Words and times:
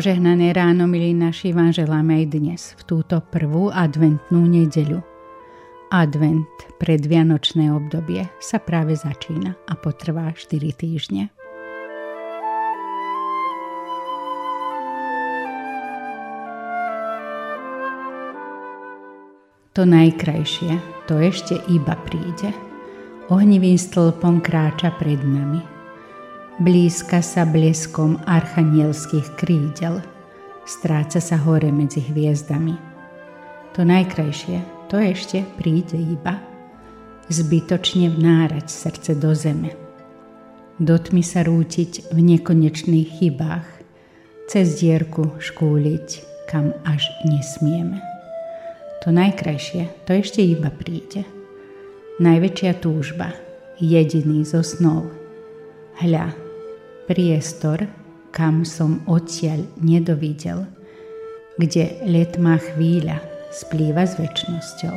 Požehnané 0.00 0.56
ráno, 0.56 0.88
milí 0.88 1.12
naši, 1.12 1.52
vám 1.52 1.76
želáme 1.76 2.24
aj 2.24 2.26
dnes, 2.32 2.72
v 2.80 2.82
túto 2.88 3.20
prvú 3.20 3.68
adventnú 3.68 4.48
nedeľu. 4.48 5.04
Advent, 5.92 6.48
predvianočné 6.80 7.68
obdobie, 7.68 8.24
sa 8.40 8.56
práve 8.64 8.96
začína 8.96 9.60
a 9.68 9.76
potrvá 9.76 10.32
4 10.32 10.56
týždne. 10.72 11.28
To 19.76 19.84
najkrajšie, 19.84 20.80
to 21.12 21.20
ešte 21.20 21.60
iba 21.68 21.92
príde. 22.08 22.56
Ohnivým 23.28 23.76
stĺpom 23.76 24.40
kráča 24.40 24.96
pred 24.96 25.20
nami– 25.20 25.60
blízka 26.60 27.24
sa 27.24 27.48
bleskom 27.48 28.20
archanielských 28.28 29.32
krídel, 29.40 30.04
stráca 30.68 31.16
sa 31.16 31.40
hore 31.40 31.72
medzi 31.72 32.04
hviezdami. 32.04 32.76
To 33.72 33.80
najkrajšie, 33.80 34.60
to 34.92 35.00
ešte 35.00 35.40
príde 35.56 35.96
iba. 35.96 36.36
Zbytočne 37.32 38.12
vnárať 38.12 38.68
srdce 38.68 39.16
do 39.16 39.32
zeme. 39.32 39.72
Do 40.76 41.00
sa 41.24 41.40
rútiť 41.44 42.12
v 42.12 42.18
nekonečných 42.36 43.08
chybách, 43.20 43.68
cez 44.50 44.82
dierku 44.82 45.40
škúliť, 45.40 46.08
kam 46.50 46.76
až 46.84 47.08
nesmieme. 47.24 48.02
To 49.06 49.14
najkrajšie, 49.14 50.04
to 50.04 50.12
ešte 50.12 50.44
iba 50.44 50.68
príde. 50.68 51.24
Najväčšia 52.20 52.72
túžba, 52.84 53.32
jediný 53.80 54.44
zo 54.44 54.60
snov. 54.60 55.08
Hľa, 56.00 56.49
priestor, 57.10 57.90
kam 58.30 58.62
som 58.62 59.02
odtiaľ 59.10 59.66
nedovidel, 59.82 60.62
kde 61.58 61.98
letmá 62.06 62.62
chvíľa 62.62 63.18
splýva 63.50 64.06
s 64.06 64.14
väčšnosťou. 64.14 64.96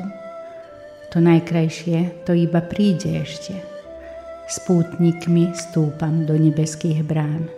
To 1.09 1.17
najkrajšie 1.17 2.29
to 2.29 2.37
iba 2.37 2.61
príde 2.61 3.17
ešte. 3.17 3.57
Spútnikmi 4.45 5.57
stúpam 5.57 6.29
do 6.29 6.37
nebeských 6.37 7.01
brán. 7.01 7.49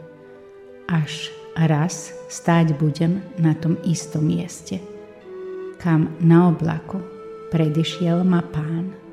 Až 0.88 1.28
raz 1.60 2.16
stáť 2.32 2.80
budem 2.80 3.20
na 3.36 3.52
tom 3.60 3.76
istom 3.84 4.24
mieste, 4.24 4.80
kam 5.84 6.16
na 6.24 6.48
oblaku 6.48 7.04
predišiel 7.52 8.24
ma 8.24 8.40
pán. 8.40 9.05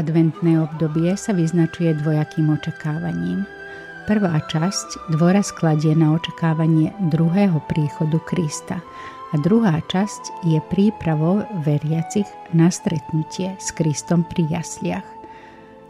Adventné 0.00 0.56
obdobie 0.56 1.12
sa 1.12 1.36
vyznačuje 1.36 1.92
dvojakým 2.00 2.56
očakávaním. 2.56 3.44
Prvá 4.08 4.40
časť 4.48 5.12
dvora 5.12 5.44
skladie 5.44 5.92
na 5.92 6.16
očakávanie 6.16 6.88
druhého 7.12 7.60
príchodu 7.68 8.16
Krista 8.24 8.80
a 9.28 9.34
druhá 9.36 9.76
časť 9.92 10.48
je 10.48 10.56
prípravou 10.72 11.44
veriacich 11.68 12.24
na 12.56 12.72
stretnutie 12.72 13.52
s 13.60 13.76
Kristom 13.76 14.24
pri 14.24 14.48
jasliach. 14.48 15.04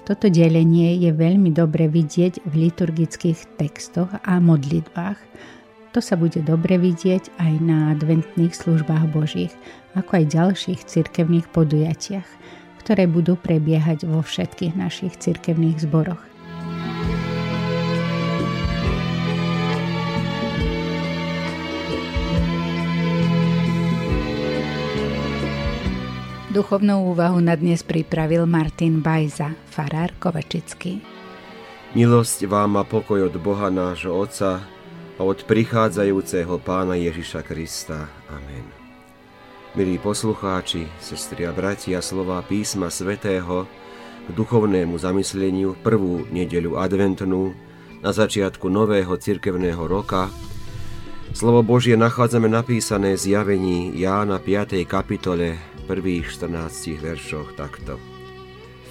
Toto 0.02 0.26
delenie 0.26 0.98
je 0.98 1.14
veľmi 1.14 1.54
dobre 1.54 1.86
vidieť 1.86 2.42
v 2.50 2.66
liturgických 2.66 3.62
textoch 3.62 4.10
a 4.10 4.42
modlitbách. 4.42 5.22
To 5.94 6.02
sa 6.02 6.18
bude 6.18 6.42
dobre 6.42 6.82
vidieť 6.82 7.38
aj 7.38 7.52
na 7.62 7.94
adventných 7.94 8.58
službách 8.58 9.06
Božích, 9.14 9.54
ako 9.94 10.18
aj 10.18 10.34
ďalších 10.34 10.80
cirkevných 10.82 11.46
podujatiach 11.54 12.58
ktoré 12.80 13.04
budú 13.04 13.36
prebiehať 13.36 14.08
vo 14.08 14.24
všetkých 14.24 14.72
našich 14.72 15.20
cirkevných 15.20 15.84
zboroch. 15.84 16.30
Duchovnú 26.50 27.14
úvahu 27.14 27.38
na 27.38 27.54
dnes 27.54 27.86
pripravil 27.86 28.42
Martin 28.42 28.98
Bajza, 28.98 29.54
farár 29.70 30.10
Kovačický. 30.18 30.98
Milosť 31.94 32.50
vám 32.50 32.74
a 32.74 32.82
pokoj 32.82 33.30
od 33.30 33.34
Boha 33.38 33.70
nášho 33.70 34.10
Otca 34.10 34.58
a 35.14 35.20
od 35.22 35.46
prichádzajúceho 35.46 36.58
Pána 36.58 36.98
Ježiša 36.98 37.46
Krista. 37.46 38.10
Amen. 38.26 38.79
Milí 39.70 40.02
poslucháči, 40.02 40.90
sestri 40.98 41.46
a 41.46 41.54
bratia, 41.54 42.02
slova 42.02 42.42
písma 42.42 42.90
svätého 42.90 43.70
k 44.26 44.28
duchovnému 44.34 44.98
zamysleniu 44.98 45.78
prvú 45.78 46.26
nedeľu 46.26 46.74
adventnú 46.74 47.54
na 48.02 48.10
začiatku 48.10 48.66
nového 48.66 49.14
cirkevného 49.14 49.86
roka. 49.86 50.26
Slovo 51.30 51.62
Božie 51.62 51.94
nachádzame 51.94 52.50
napísané 52.50 53.14
z 53.14 53.38
javení 53.38 53.94
Jána 53.94 54.42
5. 54.42 54.82
kapitole 54.90 55.54
prvých 55.86 56.34
14 56.34 56.98
veršoch 56.98 57.54
takto. 57.54 58.02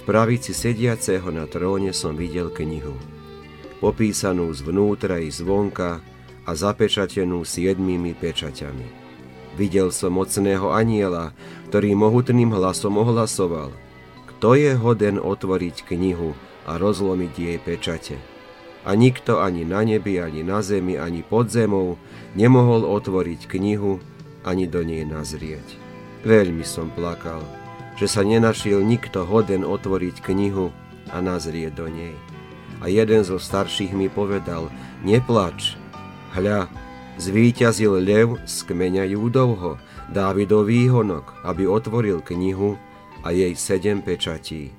pravici 0.08 0.56
sediaceho 0.56 1.28
na 1.28 1.44
tróne 1.44 1.92
som 1.92 2.16
videl 2.16 2.48
knihu, 2.48 2.96
popísanú 3.84 4.48
zvnútra 4.56 5.20
i 5.20 5.28
zvonka 5.28 6.00
a 6.48 6.50
zapečatenú 6.56 7.44
siedmými 7.44 8.16
pečaťami 8.16 8.99
Videl 9.60 9.92
som 9.92 10.16
mocného 10.16 10.72
aniela, 10.72 11.36
ktorý 11.68 11.92
mohutným 11.92 12.48
hlasom 12.48 12.96
ohlasoval. 12.96 13.68
Kto 14.32 14.56
je 14.56 14.72
hoden 14.72 15.20
otvoriť 15.20 15.84
knihu 15.84 16.32
a 16.64 16.80
rozlomiť 16.80 17.32
jej 17.36 17.58
pečate? 17.60 18.16
A 18.88 18.96
nikto 18.96 19.44
ani 19.44 19.68
na 19.68 19.84
nebi, 19.84 20.16
ani 20.16 20.40
na 20.40 20.64
zemi, 20.64 20.96
ani 20.96 21.20
pod 21.20 21.52
zemou 21.52 22.00
nemohol 22.32 22.88
otvoriť 22.88 23.44
knihu, 23.52 24.00
ani 24.48 24.64
do 24.64 24.80
nej 24.80 25.04
nazrieť. 25.04 25.76
Veľmi 26.24 26.64
som 26.64 26.88
plakal, 26.88 27.44
že 28.00 28.08
sa 28.08 28.24
nenašiel 28.24 28.80
nikto 28.80 29.28
hoden 29.28 29.68
otvoriť 29.68 30.24
knihu 30.24 30.72
a 31.12 31.20
nazrieť 31.20 31.76
do 31.76 31.92
nej. 31.92 32.16
A 32.80 32.88
jeden 32.88 33.28
zo 33.28 33.36
starších 33.36 33.92
mi 33.92 34.08
povedal, 34.08 34.72
neplač, 35.04 35.76
hľa, 36.32 36.64
Zvíťazil 37.20 38.00
lev 38.00 38.40
z 38.48 38.64
kmeňa 38.64 39.04
Júdovho, 39.12 39.76
Dávidov 40.08 40.72
výhonok, 40.72 41.44
aby 41.44 41.68
otvoril 41.68 42.24
knihu 42.24 42.80
a 43.20 43.28
jej 43.28 43.52
sedem 43.52 44.00
pečatí. 44.00 44.72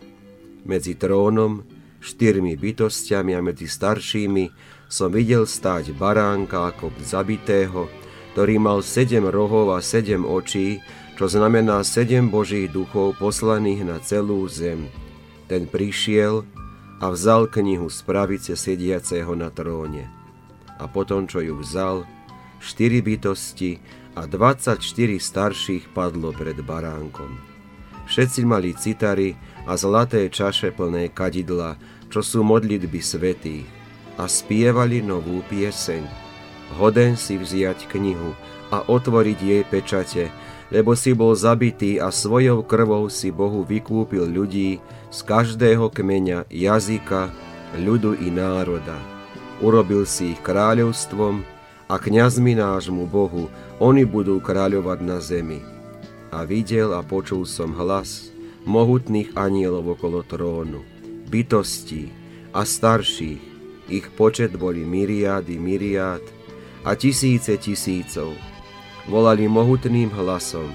Medzi 0.66 0.98
trónom, 0.98 1.62
štyrmi 2.02 2.58
bytostiami 2.58 3.38
a 3.38 3.46
medzi 3.46 3.70
staršími 3.70 4.50
som 4.90 5.14
videl 5.14 5.46
stáť 5.46 5.94
baránka 5.94 6.74
ako 6.74 6.90
zabitého, 7.06 7.86
ktorý 8.34 8.58
mal 8.58 8.82
sedem 8.82 9.30
rohov 9.30 9.78
a 9.78 9.80
sedem 9.86 10.26
očí, 10.26 10.82
čo 11.22 11.30
znamená 11.30 11.86
sedem 11.86 12.26
božích 12.26 12.74
duchov 12.74 13.22
poslaných 13.22 13.86
na 13.86 13.98
celú 14.02 14.50
zem. 14.50 14.90
Ten 15.46 15.70
prišiel 15.70 16.42
a 17.06 17.06
vzal 17.14 17.46
knihu 17.54 17.86
z 17.86 18.02
pravice 18.02 18.58
sediaceho 18.58 19.38
na 19.38 19.54
tróne. 19.54 20.10
A 20.82 20.90
potom, 20.90 21.30
čo 21.30 21.38
ju 21.46 21.62
vzal, 21.62 22.02
4 22.62 23.02
bytosti 23.02 23.82
a 24.14 24.30
24 24.30 24.78
starších 25.18 25.90
padlo 25.98 26.30
pred 26.30 26.62
baránkom. 26.62 27.42
Všetci 28.06 28.42
mali 28.46 28.78
citary 28.78 29.34
a 29.66 29.74
zlaté 29.74 30.30
čaše 30.30 30.70
plné 30.70 31.10
kadidla, 31.10 31.82
čo 32.12 32.22
sú 32.22 32.46
modlitby 32.46 33.02
svetých, 33.02 33.66
a 34.20 34.28
spievali 34.30 35.02
novú 35.02 35.42
pieseň. 35.50 36.04
Hoden 36.78 37.18
si 37.18 37.40
vziať 37.40 37.88
knihu 37.90 38.38
a 38.70 38.84
otvoriť 38.86 39.40
jej 39.42 39.64
pečate, 39.66 40.26
lebo 40.72 40.96
si 40.96 41.12
bol 41.12 41.36
zabitý 41.36 42.00
a 42.00 42.14
svojou 42.14 42.64
krvou 42.64 43.12
si 43.12 43.28
Bohu 43.28 43.68
vykúpil 43.68 44.24
ľudí 44.24 44.80
z 45.12 45.20
každého 45.28 45.92
kmeňa, 45.92 46.48
jazyka, 46.48 47.32
ľudu 47.76 48.16
i 48.24 48.32
národa. 48.32 48.96
Urobil 49.60 50.08
si 50.08 50.36
ich 50.36 50.40
kráľovstvom, 50.44 51.44
a 51.92 52.00
kňazmi 52.00 52.56
nášmu 52.56 53.04
Bohu, 53.12 53.52
oni 53.84 54.08
budú 54.08 54.40
kráľovať 54.40 55.00
na 55.04 55.20
zemi. 55.20 55.60
A 56.32 56.48
videl 56.48 56.96
a 56.96 57.04
počul 57.04 57.44
som 57.44 57.76
hlas 57.76 58.32
mohutných 58.64 59.36
anielov 59.36 60.00
okolo 60.00 60.24
trónu, 60.24 60.88
bytostí 61.28 62.08
a 62.56 62.64
starších, 62.64 63.44
ich 63.92 64.08
počet 64.16 64.56
boli 64.56 64.88
myriády 64.88 65.60
myriád 65.60 66.24
a 66.88 66.96
tisíce 66.96 67.60
tisícov. 67.60 68.32
Volali 69.12 69.52
mohutným 69.52 70.16
hlasom, 70.16 70.72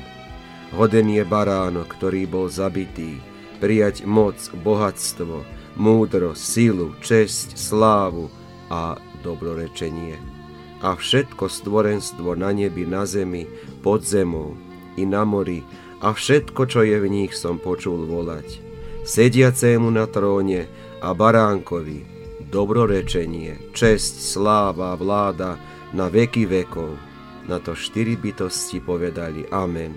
hoden 0.76 1.08
je 1.08 1.24
baránok, 1.24 1.96
ktorý 1.96 2.28
bol 2.28 2.52
zabitý, 2.52 3.16
prijať 3.56 4.04
moc, 4.04 4.36
bohatstvo, 4.60 5.48
múdro, 5.80 6.36
silu, 6.36 6.92
česť, 7.00 7.56
slávu 7.56 8.28
a 8.68 9.00
dobrorečenie. 9.24 10.35
A 10.84 10.92
všetko 10.92 11.48
stvorenstvo 11.48 12.36
na 12.36 12.52
nebi, 12.52 12.84
na 12.84 13.08
zemi, 13.08 13.48
pod 13.80 14.04
zemou 14.04 14.56
i 14.96 15.04
na 15.08 15.24
mori 15.24 15.64
a 16.04 16.12
všetko, 16.12 16.62
čo 16.68 16.84
je 16.84 16.96
v 17.00 17.06
nich, 17.08 17.32
som 17.32 17.56
počul 17.56 18.04
volať. 18.04 18.60
Sediacému 19.06 19.88
na 19.88 20.04
tróne 20.10 20.66
a 21.00 21.14
baránkovi, 21.14 22.04
dobrorečenie, 22.50 23.72
česť, 23.72 24.14
sláva, 24.20 24.98
vláda 24.98 25.56
na 25.94 26.10
veky 26.10 26.44
vekov. 26.44 26.98
Na 27.46 27.62
to 27.62 27.78
štyri 27.78 28.18
bytosti 28.18 28.82
povedali 28.82 29.46
Amen. 29.54 29.94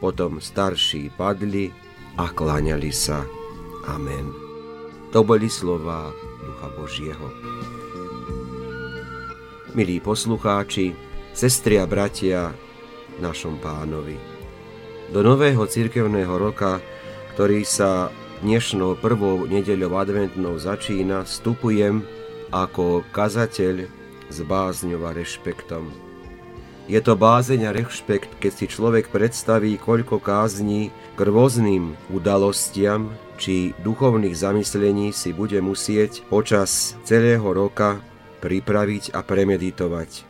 Potom 0.00 0.40
starší 0.40 1.12
padli 1.12 1.68
a 2.16 2.32
kláňali 2.32 2.88
sa. 2.88 3.20
Amen. 3.84 4.32
To 5.12 5.20
boli 5.20 5.52
slova 5.52 6.08
Ducha 6.40 6.68
Božieho. 6.72 7.28
Milí 9.70 10.02
poslucháči, 10.02 10.90
sestri 11.30 11.78
a 11.78 11.86
bratia, 11.86 12.50
našom 13.22 13.62
pánovi. 13.62 14.18
Do 15.14 15.22
nového 15.22 15.62
cirkevného 15.62 16.34
roka, 16.42 16.82
ktorý 17.34 17.62
sa 17.62 18.10
dnešnou 18.42 18.98
prvou 18.98 19.46
nedeľou 19.46 19.94
adventnou 19.94 20.58
začína, 20.58 21.22
vstupujem 21.22 22.02
ako 22.50 23.06
kazateľ 23.14 23.86
s 24.26 24.38
bázňou 24.42 25.06
a 25.06 25.14
rešpektom. 25.14 25.86
Je 26.90 26.98
to 26.98 27.14
bázeň 27.14 27.70
a 27.70 27.74
rešpekt, 27.76 28.42
keď 28.42 28.50
si 28.50 28.66
človek 28.66 29.14
predstaví, 29.14 29.78
koľko 29.78 30.18
kázní 30.18 30.90
k 31.14 31.20
rôznym 31.22 31.94
udalostiam 32.10 33.14
či 33.38 33.70
duchovných 33.86 34.34
zamyslení 34.34 35.14
si 35.14 35.30
bude 35.30 35.62
musieť 35.62 36.26
počas 36.26 36.98
celého 37.06 37.46
roka 37.46 38.09
pripraviť 38.40 39.12
a 39.12 39.20
premeditovať. 39.20 40.26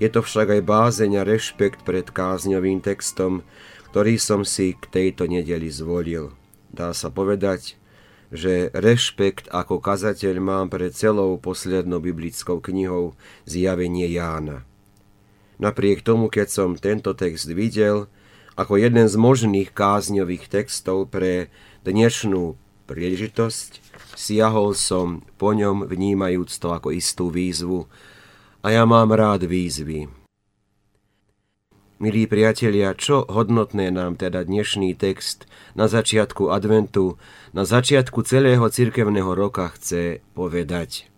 Je 0.00 0.08
to 0.08 0.24
však 0.24 0.56
aj 0.56 0.62
bázeň 0.64 1.20
a 1.20 1.22
rešpekt 1.28 1.84
pred 1.84 2.08
kázňovým 2.08 2.80
textom, 2.80 3.44
ktorý 3.92 4.16
som 4.16 4.48
si 4.48 4.72
k 4.72 4.88
tejto 4.88 5.28
nedeli 5.28 5.68
zvolil. 5.68 6.32
Dá 6.72 6.96
sa 6.96 7.12
povedať, 7.12 7.76
že 8.30 8.70
rešpekt 8.72 9.50
ako 9.50 9.82
kazateľ 9.82 10.40
mám 10.40 10.66
pred 10.70 10.94
celou 10.94 11.36
poslednou 11.36 11.98
biblickou 11.98 12.62
knihou 12.62 13.18
Zjavenie 13.44 14.06
Jána. 14.08 14.62
Napriek 15.60 16.00
tomu, 16.00 16.32
keď 16.32 16.48
som 16.48 16.78
tento 16.78 17.12
text 17.12 17.50
videl, 17.50 18.08
ako 18.56 18.80
jeden 18.80 19.04
z 19.10 19.16
možných 19.18 19.76
kázňových 19.76 20.48
textov 20.48 21.12
pre 21.12 21.52
dnešnú 21.84 22.56
príležitosť, 22.90 23.70
siahol 24.18 24.74
som 24.74 25.22
po 25.38 25.54
ňom 25.54 25.86
vnímajúc 25.86 26.50
to 26.58 26.74
ako 26.74 26.90
istú 26.90 27.30
výzvu, 27.30 27.86
a 28.60 28.74
ja 28.74 28.84
mám 28.84 29.14
rád 29.14 29.46
výzvy. 29.48 30.10
Milí 32.00 32.24
priatelia, 32.24 32.96
čo 32.96 33.28
hodnotné 33.28 33.92
nám 33.92 34.16
teda 34.16 34.44
dnešný 34.44 34.96
text 34.96 35.44
na 35.76 35.84
začiatku 35.84 36.48
adventu, 36.48 37.20
na 37.52 37.68
začiatku 37.68 38.24
celého 38.24 38.64
cirkevného 38.68 39.32
roka 39.36 39.68
chce 39.76 40.24
povedať? 40.32 41.12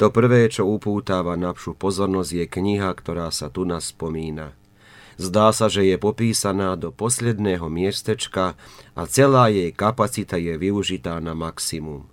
To 0.00 0.08
prvé, 0.08 0.48
čo 0.48 0.64
upútáva 0.64 1.36
napšu 1.36 1.76
pozornosť, 1.76 2.32
je 2.32 2.46
kniha, 2.48 2.88
ktorá 2.96 3.28
sa 3.28 3.52
tu 3.52 3.68
nás 3.68 3.92
spomína. 3.92 4.56
Zdá 5.16 5.50
sa, 5.50 5.66
že 5.66 5.86
je 5.88 5.96
popísaná 5.98 6.78
do 6.78 6.94
posledného 6.94 7.66
miestečka 7.66 8.54
a 8.94 9.02
celá 9.08 9.50
jej 9.50 9.74
kapacita 9.74 10.38
je 10.38 10.54
využitá 10.54 11.18
na 11.18 11.34
maximum 11.34 12.10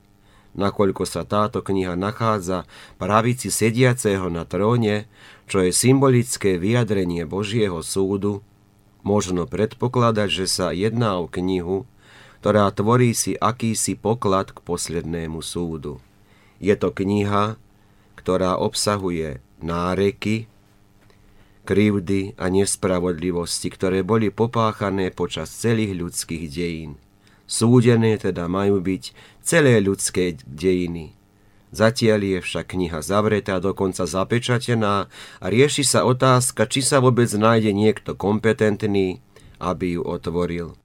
nakoľko 0.58 1.06
sa 1.06 1.24
táto 1.24 1.62
kniha 1.62 1.94
nachádza 1.94 2.66
pravici 2.98 3.54
sediaceho 3.54 4.28
na 4.28 4.44
tróne, 4.44 5.06
čo 5.46 5.62
je 5.64 5.72
symbolické 5.72 6.58
vyjadrenie 6.58 7.24
Božieho 7.24 7.80
súdu, 7.86 8.42
možno 9.06 9.46
predpokladať, 9.46 10.30
že 10.44 10.46
sa 10.50 10.68
jedná 10.74 11.22
o 11.22 11.30
knihu, 11.30 11.86
ktorá 12.42 12.68
tvorí 12.74 13.14
si 13.14 13.38
akýsi 13.38 13.96
poklad 13.96 14.52
k 14.52 14.60
poslednému 14.66 15.40
súdu. 15.46 16.02
Je 16.58 16.74
to 16.74 16.90
kniha, 16.90 17.56
ktorá 18.18 18.58
obsahuje 18.58 19.40
náreky, 19.62 20.50
krivdy 21.68 22.40
a 22.40 22.48
nespravodlivosti, 22.48 23.68
ktoré 23.68 24.08
boli 24.08 24.32
popáchané 24.32 25.12
počas 25.12 25.52
celých 25.52 26.00
ľudských 26.00 26.48
dejín. 26.48 26.96
Súdené 27.44 28.16
teda 28.16 28.48
majú 28.48 28.80
byť 28.80 29.12
celé 29.44 29.84
ľudské 29.84 30.40
dejiny. 30.48 31.12
Zatiaľ 31.76 32.24
je 32.24 32.40
však 32.40 32.72
kniha 32.72 33.04
zavretá, 33.04 33.60
dokonca 33.60 34.08
zapečatená 34.08 35.12
a 35.44 35.46
rieši 35.52 35.84
sa 35.84 36.08
otázka, 36.08 36.64
či 36.72 36.80
sa 36.80 37.04
vôbec 37.04 37.28
nájde 37.28 37.76
niekto 37.76 38.16
kompetentný, 38.16 39.20
aby 39.60 40.00
ju 40.00 40.02
otvoril. 40.08 40.80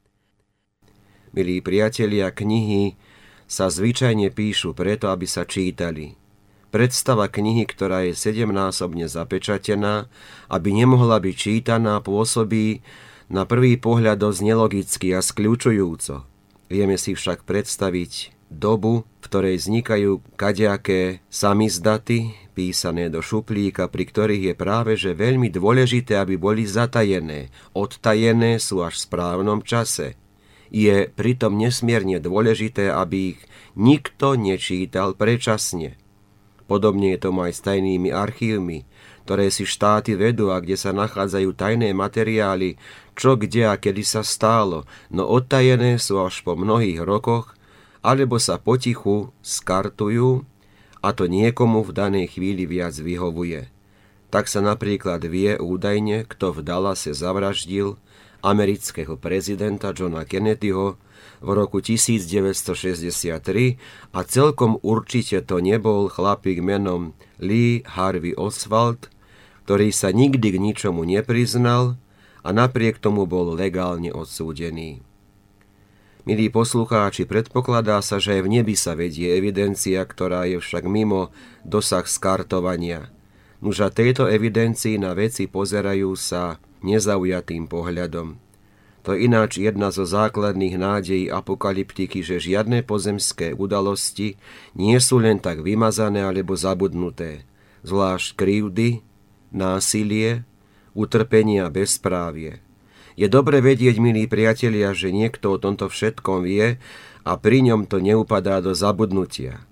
Milí 1.30 1.62
priatelia, 1.62 2.34
knihy 2.34 2.98
sa 3.46 3.70
zvyčajne 3.70 4.34
píšu 4.34 4.74
preto, 4.74 5.08
aby 5.14 5.24
sa 5.30 5.46
čítali. 5.46 6.21
Predstava 6.72 7.28
knihy, 7.28 7.68
ktorá 7.68 8.08
je 8.08 8.16
sedemnásobne 8.16 9.04
zapečatená, 9.04 10.08
aby 10.48 10.72
nemohla 10.72 11.20
byť 11.20 11.36
čítaná, 11.36 12.00
pôsobí 12.00 12.80
na 13.28 13.44
prvý 13.44 13.76
pohľad 13.76 14.16
dosť 14.16 14.40
nelogicky 14.40 15.12
a 15.12 15.20
skľúčujúco. 15.20 16.24
Vieme 16.72 16.96
si 16.96 17.12
však 17.12 17.44
predstaviť 17.44 18.32
dobu, 18.48 19.04
v 19.04 19.24
ktorej 19.28 19.60
vznikajú 19.60 20.24
kadejaké 20.40 21.20
samizdaty, 21.28 22.32
písané 22.56 23.08
do 23.08 23.20
šuplíka, 23.20 23.88
pri 23.92 24.04
ktorých 24.08 24.44
je 24.52 24.54
práve 24.56 24.92
že 24.96 25.16
veľmi 25.16 25.52
dôležité, 25.52 26.20
aby 26.20 26.40
boli 26.40 26.64
zatajené. 26.64 27.52
Odtajené 27.76 28.56
sú 28.56 28.80
až 28.80 28.96
v 28.96 29.04
správnom 29.12 29.60
čase. 29.60 30.16
Je 30.72 31.08
pritom 31.12 31.52
nesmierne 31.52 32.16
dôležité, 32.16 32.88
aby 32.88 33.36
ich 33.36 33.40
nikto 33.76 34.40
nečítal 34.40 35.12
prečasne. 35.12 36.00
Podobne 36.72 37.12
je 37.12 37.28
tomu 37.28 37.44
aj 37.44 37.52
s 37.52 37.60
tajnými 37.68 38.16
archívmi, 38.16 38.88
ktoré 39.28 39.52
si 39.52 39.68
štáty 39.68 40.16
vedú 40.16 40.48
a 40.48 40.56
kde 40.56 40.80
sa 40.80 40.96
nachádzajú 40.96 41.52
tajné 41.52 41.92
materiály, 41.92 42.80
čo 43.12 43.36
kde 43.36 43.68
a 43.68 43.76
kedy 43.76 44.00
sa 44.00 44.24
stálo, 44.24 44.88
no 45.12 45.28
odtajené 45.28 46.00
sú 46.00 46.16
až 46.24 46.40
po 46.40 46.56
mnohých 46.56 47.04
rokoch, 47.04 47.52
alebo 48.00 48.40
sa 48.40 48.56
potichu 48.56 49.36
skartujú 49.44 50.48
a 51.04 51.12
to 51.12 51.28
niekomu 51.28 51.84
v 51.84 51.92
danej 51.92 52.40
chvíli 52.40 52.64
viac 52.64 52.96
vyhovuje. 52.96 53.68
Tak 54.32 54.48
sa 54.48 54.64
napríklad 54.64 55.20
vie 55.28 55.60
údajne, 55.60 56.24
kto 56.24 56.56
v 56.56 56.64
Dallase 56.64 57.12
zavraždil 57.12 58.00
amerického 58.40 59.20
prezidenta 59.20 59.92
Johna 59.92 60.24
Kennedyho 60.24 60.96
v 61.42 61.50
roku 61.52 61.82
1963 61.82 63.34
a 64.14 64.20
celkom 64.22 64.78
určite 64.80 65.42
to 65.42 65.58
nebol 65.58 66.06
chlapík 66.06 66.62
menom 66.62 67.18
Lee 67.42 67.82
Harvey 67.84 68.32
Oswald, 68.38 69.10
ktorý 69.66 69.90
sa 69.90 70.14
nikdy 70.14 70.54
k 70.54 70.62
ničomu 70.62 71.02
nepriznal 71.02 71.98
a 72.46 72.48
napriek 72.54 73.02
tomu 73.02 73.26
bol 73.26 73.58
legálne 73.58 74.14
odsúdený. 74.14 75.02
Milí 76.22 76.54
poslucháči, 76.54 77.26
predpokladá 77.26 77.98
sa, 77.98 78.22
že 78.22 78.38
aj 78.38 78.42
v 78.46 78.52
nebi 78.62 78.78
sa 78.78 78.94
vedie 78.94 79.34
evidencia, 79.34 80.06
ktorá 80.06 80.46
je 80.46 80.62
však 80.62 80.86
mimo 80.86 81.34
dosah 81.66 82.06
skartovania. 82.06 83.10
Nuž 83.58 83.82
a 83.82 83.90
tejto 83.90 84.30
evidencii 84.30 85.02
na 85.02 85.18
veci 85.18 85.50
pozerajú 85.50 86.14
sa 86.14 86.62
nezaujatým 86.86 87.66
pohľadom. 87.66 88.51
To 89.02 89.18
ináč 89.18 89.58
jedna 89.58 89.90
zo 89.90 90.06
základných 90.06 90.78
nádejí 90.78 91.26
apokalyptiky, 91.26 92.22
že 92.22 92.38
žiadne 92.38 92.86
pozemské 92.86 93.50
udalosti 93.50 94.38
nie 94.78 94.94
sú 95.02 95.18
len 95.18 95.42
tak 95.42 95.66
vymazané 95.66 96.22
alebo 96.22 96.54
zabudnuté. 96.54 97.42
Zvlášť 97.82 98.38
krivdy, 98.38 99.02
násilie, 99.50 100.46
utrpenie 100.94 101.66
a 101.66 101.68
bezprávie. 101.68 102.62
Je 103.18 103.26
dobre 103.26 103.58
vedieť, 103.58 103.98
milí 103.98 104.30
priatelia, 104.30 104.94
že 104.94 105.10
niekto 105.10 105.58
o 105.58 105.60
tomto 105.60 105.90
všetkom 105.90 106.46
vie 106.46 106.78
a 107.26 107.32
pri 107.36 107.58
ňom 107.66 107.90
to 107.90 107.98
neupadá 107.98 108.62
do 108.62 108.70
zabudnutia. 108.72 109.66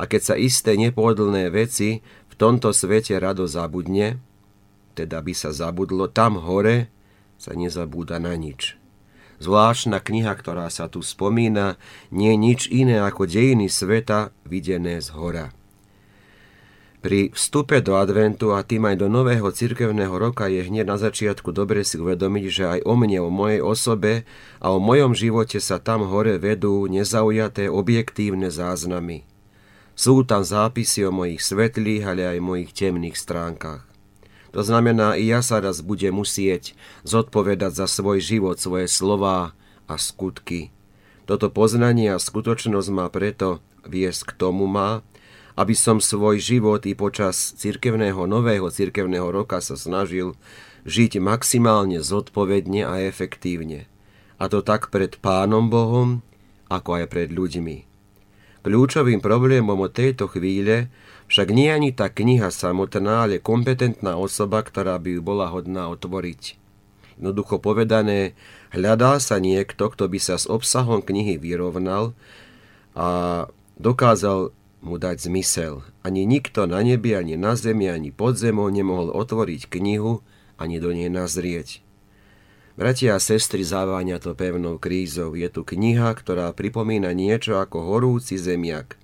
A 0.00 0.08
keď 0.08 0.32
sa 0.32 0.34
isté 0.40 0.80
nepohodlné 0.80 1.52
veci 1.52 2.00
v 2.00 2.34
tomto 2.34 2.72
svete 2.72 3.20
rado 3.20 3.44
zabudne, 3.44 4.16
teda 4.96 5.20
by 5.20 5.32
sa 5.36 5.52
zabudlo, 5.52 6.08
tam 6.08 6.40
hore 6.40 6.88
sa 7.40 7.56
nezabúda 7.56 8.20
na 8.20 8.36
nič. 8.36 8.76
Zvláštna 9.40 10.04
kniha, 10.04 10.36
ktorá 10.36 10.68
sa 10.68 10.92
tu 10.92 11.00
spomína, 11.00 11.80
nie 12.12 12.36
nič 12.36 12.68
iné 12.68 13.00
ako 13.00 13.24
dejiny 13.24 13.72
sveta 13.72 14.36
videné 14.44 15.00
z 15.00 15.16
hora. 15.16 15.56
Pri 17.00 17.32
vstupe 17.32 17.80
do 17.80 17.96
adventu 17.96 18.52
a 18.52 18.60
tým 18.60 18.84
aj 18.84 19.00
do 19.00 19.08
nového 19.08 19.48
cirkevného 19.48 20.12
roka 20.12 20.52
je 20.52 20.60
hneď 20.68 20.84
na 20.84 21.00
začiatku 21.00 21.48
dobre 21.48 21.80
si 21.80 21.96
uvedomiť, 21.96 22.44
že 22.52 22.64
aj 22.76 22.80
o 22.84 22.92
mne, 22.92 23.24
o 23.24 23.32
mojej 23.32 23.64
osobe 23.64 24.28
a 24.60 24.68
o 24.68 24.76
mojom 24.76 25.16
živote 25.16 25.64
sa 25.64 25.80
tam 25.80 26.04
hore 26.04 26.36
vedú 26.36 26.84
nezaujaté 26.92 27.72
objektívne 27.72 28.52
záznamy. 28.52 29.24
Sú 29.96 30.28
tam 30.28 30.44
zápisy 30.44 31.08
o 31.08 31.12
mojich 31.12 31.40
svetlých, 31.40 32.04
ale 32.04 32.36
aj 32.36 32.44
mojich 32.44 32.76
temných 32.76 33.16
stránkach. 33.16 33.89
To 34.50 34.66
znamená, 34.66 35.14
i 35.14 35.30
ja 35.30 35.46
sa 35.46 35.62
raz 35.62 35.78
budem 35.78 36.18
musieť 36.18 36.74
zodpovedať 37.06 37.72
za 37.74 37.86
svoj 37.86 38.18
život, 38.18 38.58
svoje 38.58 38.90
slová 38.90 39.54
a 39.86 39.94
skutky. 39.94 40.74
Toto 41.30 41.46
poznanie 41.46 42.10
a 42.10 42.18
skutočnosť 42.18 42.88
má 42.90 43.06
preto 43.06 43.62
viesť 43.86 44.34
k 44.34 44.36
tomu 44.42 44.66
má, 44.66 45.06
aby 45.54 45.74
som 45.78 46.02
svoj 46.02 46.42
život 46.42 46.82
i 46.88 46.98
počas 46.98 47.54
cirkevného 47.54 48.26
nového 48.26 48.66
cirkevného 48.70 49.30
roka 49.30 49.62
sa 49.62 49.78
snažil 49.78 50.34
žiť 50.88 51.22
maximálne 51.22 52.02
zodpovedne 52.02 52.82
a 52.82 53.04
efektívne. 53.04 53.86
A 54.40 54.48
to 54.48 54.64
tak 54.64 54.88
pred 54.88 55.20
Pánom 55.20 55.68
Bohom, 55.68 56.24
ako 56.72 57.02
aj 57.02 57.06
pred 57.12 57.28
ľuďmi. 57.28 57.84
Kľúčovým 58.60 59.20
problémom 59.20 59.76
od 59.76 59.92
tejto 59.92 60.28
chvíle 60.28 60.88
však 61.30 61.54
nie 61.54 61.70
ani 61.70 61.94
tá 61.94 62.10
kniha 62.10 62.50
samotná, 62.50 63.24
ale 63.24 63.38
kompetentná 63.38 64.18
osoba, 64.18 64.66
ktorá 64.66 64.98
by 64.98 65.16
ju 65.16 65.20
bola 65.22 65.46
hodná 65.46 65.86
otvoriť. 65.86 66.58
Jednoducho 67.16 67.62
povedané, 67.62 68.34
hľadá 68.74 69.22
sa 69.22 69.38
niekto, 69.38 69.86
kto 69.94 70.10
by 70.10 70.18
sa 70.18 70.34
s 70.34 70.50
obsahom 70.50 70.98
knihy 71.06 71.38
vyrovnal 71.38 72.18
a 72.98 73.46
dokázal 73.78 74.50
mu 74.82 74.96
dať 74.96 75.30
zmysel. 75.30 75.86
Ani 76.02 76.26
nikto 76.26 76.66
na 76.66 76.82
nebi, 76.82 77.14
ani 77.14 77.38
na 77.38 77.54
zemi, 77.54 77.86
ani 77.86 78.10
pod 78.10 78.40
zemou 78.40 78.66
nemohol 78.72 79.12
otvoriť 79.12 79.68
knihu, 79.70 80.24
ani 80.56 80.82
do 80.82 80.90
nej 80.90 81.12
nazrieť. 81.12 81.84
Bratia 82.80 83.12
a 83.12 83.20
sestry 83.20 83.60
zaváňa 83.60 84.24
to 84.24 84.32
pevnou 84.32 84.80
krízou. 84.80 85.36
Je 85.36 85.46
tu 85.52 85.68
kniha, 85.68 86.16
ktorá 86.16 86.48
pripomína 86.56 87.12
niečo 87.12 87.60
ako 87.60 87.84
horúci 87.84 88.40
zemiak. 88.40 88.96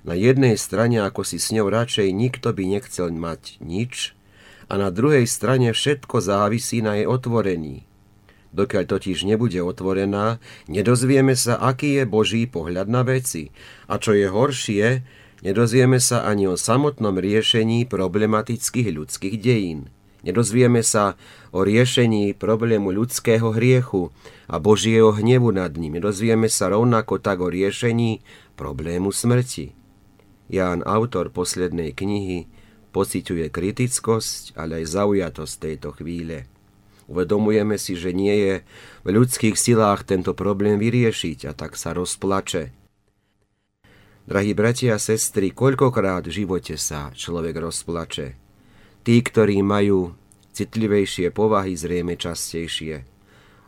Na 0.00 0.16
jednej 0.16 0.56
strane, 0.56 1.04
ako 1.04 1.22
si 1.28 1.36
s 1.36 1.52
ňou 1.52 1.68
radšej 1.68 2.08
nikto 2.12 2.56
by 2.56 2.64
nechcel 2.64 3.12
mať 3.12 3.60
nič, 3.60 4.16
a 4.70 4.78
na 4.78 4.88
druhej 4.94 5.26
strane 5.26 5.74
všetko 5.74 6.22
závisí 6.22 6.78
na 6.78 7.02
jej 7.02 7.06
otvorení. 7.10 7.90
Dokiaľ 8.50 8.84
totiž 8.86 9.26
nebude 9.26 9.58
otvorená, 9.62 10.42
nedozvieme 10.70 11.34
sa, 11.34 11.58
aký 11.58 12.02
je 12.02 12.04
Boží 12.06 12.46
pohľad 12.46 12.86
na 12.86 13.02
veci. 13.02 13.50
A 13.86 13.98
čo 13.98 14.14
je 14.14 14.26
horšie, 14.26 14.86
nedozvieme 15.42 15.98
sa 15.98 16.26
ani 16.26 16.50
o 16.50 16.58
samotnom 16.58 17.18
riešení 17.18 17.86
problematických 17.86 18.88
ľudských 18.94 19.36
dejín. 19.38 19.90
Nedozvieme 20.22 20.82
sa 20.84 21.16
o 21.50 21.62
riešení 21.64 22.36
problému 22.36 22.92
ľudského 22.92 23.54
hriechu 23.54 24.12
a 24.46 24.58
Božieho 24.58 25.14
hnevu 25.16 25.50
nad 25.54 25.72
ním. 25.74 25.98
Nedozvieme 25.98 26.50
sa 26.50 26.70
rovnako 26.70 27.22
tak 27.22 27.40
o 27.40 27.48
riešení 27.48 28.20
problému 28.58 29.14
smrti. 29.14 29.79
Ján, 30.50 30.82
autor 30.82 31.30
poslednej 31.30 31.94
knihy, 31.94 32.50
pociťuje 32.90 33.54
kritickosť, 33.54 34.58
ale 34.58 34.82
aj 34.82 34.98
zaujatosť 34.98 35.54
tejto 35.62 35.94
chvíle. 35.94 36.50
Uvedomujeme 37.06 37.78
si, 37.78 37.94
že 37.94 38.10
nie 38.10 38.34
je 38.34 38.54
v 39.06 39.08
ľudských 39.14 39.54
silách 39.54 40.02
tento 40.02 40.34
problém 40.34 40.78
vyriešiť 40.78 41.38
a 41.46 41.52
tak 41.54 41.78
sa 41.78 41.94
rozplače. 41.94 42.74
Drahí 44.26 44.54
bratia 44.54 44.94
a 44.94 45.02
sestry, 45.02 45.54
koľkokrát 45.54 46.26
v 46.26 46.42
živote 46.42 46.78
sa 46.78 47.10
človek 47.14 47.54
rozplače. 47.54 48.38
Tí, 49.06 49.22
ktorí 49.22 49.58
majú 49.62 50.14
citlivejšie 50.54 51.30
povahy, 51.34 51.78
zrejme 51.78 52.14
častejšie. 52.14 53.06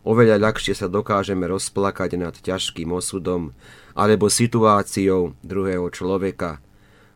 Oveľa 0.03 0.39
ľahšie 0.39 0.75
sa 0.75 0.91
dokážeme 0.91 1.47
rozplakať 1.47 2.19
nad 2.19 2.35
ťažkým 2.35 2.91
osudom 2.91 3.55
alebo 3.95 4.27
situáciou 4.27 5.39
druhého 5.47 5.87
človeka, 5.95 6.59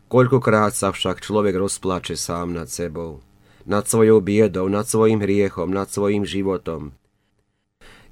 Koľkokrát 0.07 0.71
sa 0.71 0.95
však 0.95 1.19
človek 1.19 1.59
rozplače 1.59 2.15
sám 2.15 2.55
nad 2.55 2.71
sebou, 2.71 3.19
nad 3.67 3.83
svojou 3.83 4.23
biedou, 4.23 4.71
nad 4.71 4.87
svojim 4.87 5.19
hriechom, 5.19 5.67
nad 5.67 5.91
svojim 5.91 6.23
životom. 6.23 6.95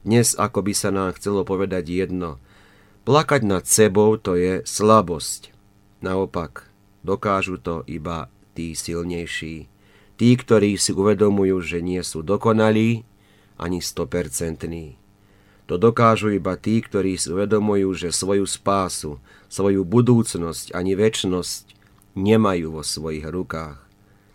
Dnes 0.03 0.35
ako 0.35 0.59
by 0.59 0.73
sa 0.75 0.91
nám 0.91 1.15
chcelo 1.15 1.47
povedať 1.47 1.87
jedno, 1.87 2.43
plakať 3.07 3.47
nad 3.47 3.63
sebou 3.63 4.19
to 4.19 4.35
je 4.35 4.59
slabosť. 4.67 5.55
Naopak, 6.03 6.67
dokážu 7.07 7.55
to 7.63 7.87
iba 7.87 8.27
tí 8.51 8.75
silnejší, 8.75 9.71
tí, 10.19 10.29
ktorí 10.35 10.75
si 10.75 10.91
uvedomujú, 10.91 11.63
že 11.63 11.79
nie 11.79 12.03
sú 12.03 12.27
dokonalí 12.27 13.07
ani 13.55 13.79
stopercentní. 13.79 14.99
To 15.71 15.79
dokážu 15.79 16.35
iba 16.35 16.59
tí, 16.59 16.83
ktorí 16.83 17.15
si 17.15 17.31
uvedomujú, 17.31 17.87
že 17.95 18.11
svoju 18.11 18.43
spásu, 18.43 19.23
svoju 19.47 19.87
budúcnosť 19.87 20.75
ani 20.75 20.99
väčnosť 20.99 21.74
nemajú 22.15 22.79
vo 22.79 22.83
svojich 22.83 23.27
rukách. 23.27 23.83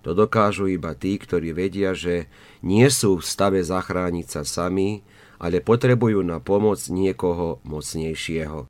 To 0.01 0.17
dokážu 0.17 0.69
iba 0.73 0.97
tí, 0.97 1.21
ktorí 1.21 1.53
vedia, 1.53 1.93
že 1.93 2.29
nie 2.65 2.89
sú 2.89 3.21
v 3.21 3.27
stave 3.27 3.61
zachrániť 3.61 4.27
sa 4.29 4.43
sami, 4.49 5.05
ale 5.41 5.61
potrebujú 5.61 6.25
na 6.25 6.41
pomoc 6.41 6.81
niekoho 6.89 7.61
mocnejšieho. 7.65 8.69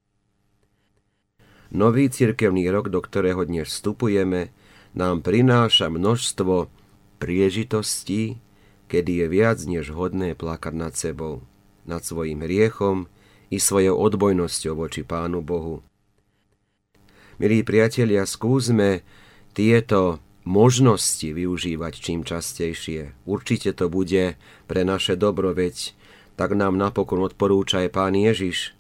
Nový 1.71 2.11
cirkevný 2.11 2.67
rok, 2.71 2.91
do 2.91 2.99
ktorého 2.99 3.47
dnes 3.47 3.71
vstupujeme, 3.71 4.51
nám 4.91 5.23
prináša 5.23 5.87
množstvo 5.87 6.67
príležitostí, 7.23 8.43
kedy 8.91 9.23
je 9.23 9.27
viac 9.31 9.59
než 9.63 9.95
hodné 9.95 10.35
plakať 10.35 10.75
nad 10.75 10.99
sebou, 10.99 11.47
nad 11.87 12.03
svojim 12.03 12.43
hriechom 12.43 13.07
i 13.55 13.63
svojou 13.63 13.95
odbojnosťou 13.95 14.75
voči 14.75 15.07
Pánu 15.07 15.47
Bohu. 15.47 15.87
Milí 17.41 17.65
priatelia, 17.65 18.29
skúsme 18.29 19.01
tieto 19.57 20.21
možnosti 20.45 21.25
využívať 21.25 21.93
čím 21.97 22.21
častejšie. 22.21 23.17
Určite 23.25 23.73
to 23.73 23.89
bude 23.89 24.37
pre 24.69 24.85
naše 24.85 25.17
dobro, 25.17 25.57
veď 25.57 25.97
tak 26.37 26.53
nám 26.53 26.77
napokon 26.77 27.25
odporúča 27.25 27.81
aj 27.81 27.97
Pán 27.97 28.13
Ježiš. 28.13 28.77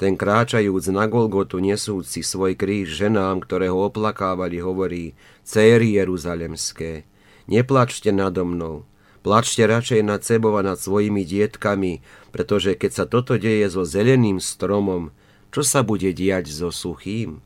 Ten 0.00 0.16
kráčajúc 0.16 0.88
na 0.88 1.12
Golgotu 1.12 1.60
nesúci 1.60 2.24
svoj 2.24 2.56
kríž 2.56 2.88
ženám, 2.88 3.44
ktoré 3.44 3.68
ho 3.68 3.84
oplakávali, 3.92 4.64
hovorí 4.64 5.12
Céry 5.44 6.00
Jeruzalemské, 6.00 7.04
neplačte 7.52 8.16
nado 8.16 8.48
mnou, 8.48 8.88
plačte 9.20 9.68
radšej 9.68 10.00
nad 10.08 10.24
sebou 10.24 10.56
a 10.56 10.64
nad 10.64 10.80
svojimi 10.80 11.20
dietkami, 11.28 12.00
pretože 12.32 12.80
keď 12.80 12.92
sa 12.96 13.04
toto 13.04 13.36
deje 13.36 13.68
so 13.68 13.84
zeleným 13.84 14.40
stromom, 14.40 15.12
čo 15.52 15.60
sa 15.60 15.84
bude 15.84 16.16
diať 16.16 16.48
so 16.48 16.72
suchým? 16.72 17.44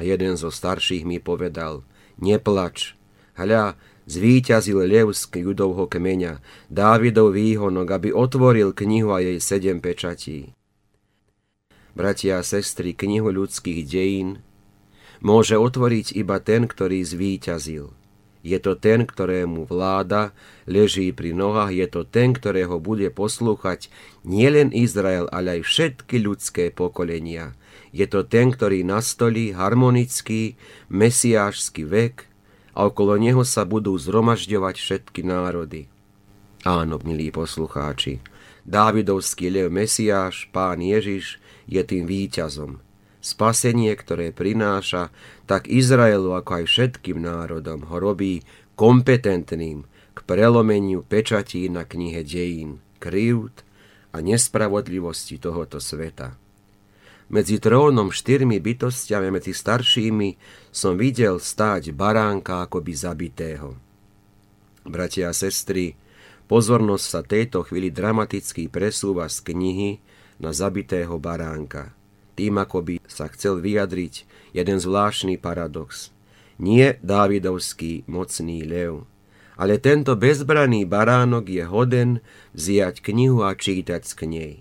Jeden 0.00 0.40
zo 0.40 0.48
starších 0.48 1.04
mi 1.04 1.20
povedal, 1.20 1.84
neplač, 2.16 2.96
hľa, 3.36 3.76
zvíťazil 4.08 4.88
lev 4.88 5.12
z 5.12 5.28
judovho 5.28 5.84
kmeňa, 5.84 6.40
Dávidov 6.72 7.36
výhonok, 7.36 7.88
aby 7.92 8.08
otvoril 8.08 8.72
knihu 8.72 9.12
a 9.12 9.20
jej 9.20 9.36
sedem 9.36 9.84
pečatí. 9.84 10.56
Bratia 11.92 12.40
a 12.40 12.46
sestry, 12.46 12.96
knihu 12.96 13.28
ľudských 13.28 13.84
dejín 13.84 14.40
môže 15.20 15.60
otvoriť 15.60 16.16
iba 16.16 16.40
ten, 16.40 16.64
ktorý 16.64 17.04
zvíťazil. 17.04 17.92
Je 18.42 18.58
to 18.58 18.74
ten, 18.74 19.06
ktorému 19.06 19.70
vláda 19.70 20.34
leží 20.66 21.14
pri 21.14 21.30
nohách, 21.30 21.70
je 21.70 21.86
to 21.86 22.02
ten, 22.02 22.34
ktorého 22.34 22.82
bude 22.82 23.06
poslúchať 23.12 23.86
nielen 24.26 24.74
Izrael, 24.74 25.30
ale 25.30 25.60
aj 25.60 25.68
všetky 25.68 26.16
ľudské 26.16 26.72
pokolenia– 26.72 27.52
je 27.92 28.08
to 28.08 28.24
ten, 28.24 28.48
ktorý 28.50 28.82
nastolí 28.82 29.52
harmonický 29.52 30.56
mesiášsky 30.88 31.84
vek 31.84 32.24
a 32.72 32.88
okolo 32.88 33.20
neho 33.20 33.44
sa 33.44 33.68
budú 33.68 33.92
zhromažďovať 34.00 34.74
všetky 34.80 35.20
národy. 35.28 35.92
Áno, 36.64 36.96
milí 37.04 37.28
poslucháči, 37.28 38.24
Dávidovský 38.62 39.50
lev 39.50 39.68
Mesiáš, 39.74 40.46
pán 40.54 40.78
Ježiš, 40.78 41.42
je 41.66 41.82
tým 41.82 42.06
víťazom. 42.06 42.78
Spasenie, 43.22 43.90
ktoré 43.94 44.30
prináša 44.34 45.10
tak 45.46 45.66
Izraelu, 45.70 46.34
ako 46.34 46.62
aj 46.62 46.64
všetkým 46.66 47.22
národom, 47.22 47.86
ho 47.86 47.96
robí 47.98 48.42
kompetentným 48.74 49.86
k 50.14 50.18
prelomeniu 50.22 51.02
pečatí 51.06 51.66
na 51.70 51.86
knihe 51.86 52.22
dejín, 52.22 52.82
krivd 52.98 53.62
a 54.14 54.22
nespravodlivosti 54.22 55.38
tohoto 55.38 55.82
sveta. 55.82 56.41
Medzi 57.32 57.56
trónom 57.56 58.12
štyrmi 58.12 58.60
bytostiami, 58.60 59.32
medzi 59.32 59.56
staršími, 59.56 60.36
som 60.68 61.00
videl 61.00 61.40
stáť 61.40 61.96
baránka 61.96 62.68
akoby 62.68 62.92
zabitého. 62.92 63.72
Bratia 64.84 65.32
a 65.32 65.34
sestry, 65.34 65.96
pozornosť 66.44 67.06
sa 67.08 67.24
tejto 67.24 67.64
chvíli 67.64 67.88
dramaticky 67.88 68.68
presúva 68.68 69.32
z 69.32 69.48
knihy 69.48 70.04
na 70.44 70.52
zabitého 70.52 71.16
baránka. 71.16 71.96
Tým 72.36 72.60
akoby 72.60 73.00
sa 73.08 73.32
chcel 73.32 73.64
vyjadriť 73.64 74.28
jeden 74.52 74.76
zvláštny 74.76 75.40
paradox. 75.40 76.12
Nie 76.60 77.00
Dávidovský 77.00 78.04
mocný 78.12 78.60
lev, 78.68 79.08
ale 79.56 79.80
tento 79.80 80.20
bezbraný 80.20 80.84
baránok 80.84 81.48
je 81.48 81.64
hoden 81.64 82.20
vziať 82.52 83.00
knihu 83.00 83.40
a 83.40 83.56
čítať 83.56 84.04
z 84.04 84.12
knej. 84.20 84.52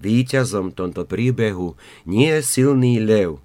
Výťazom 0.00 0.72
tomto 0.72 1.04
príbehu 1.04 1.76
nie 2.08 2.32
je 2.32 2.40
silný 2.40 3.04
lev, 3.04 3.36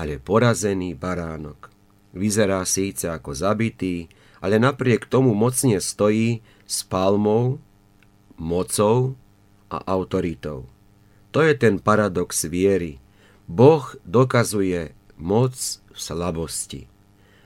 ale 0.00 0.16
porazený 0.16 0.96
baránok. 0.96 1.68
Vyzerá 2.16 2.64
síce 2.64 3.12
ako 3.12 3.36
zabitý, 3.36 4.08
ale 4.40 4.56
napriek 4.56 5.04
tomu 5.06 5.36
mocne 5.36 5.76
stojí 5.76 6.40
s 6.64 6.82
palmou, 6.88 7.60
mocou 8.40 9.14
a 9.68 9.78
autoritou. 9.84 10.64
To 11.30 11.44
je 11.44 11.52
ten 11.54 11.76
paradox 11.78 12.48
viery. 12.48 12.98
Boh 13.44 13.84
dokazuje 14.02 14.96
moc 15.20 15.54
v 15.92 15.98
slabosti. 16.00 16.90